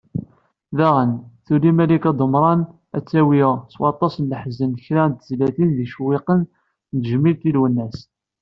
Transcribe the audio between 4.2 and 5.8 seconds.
leḥzen kra n tezlatin d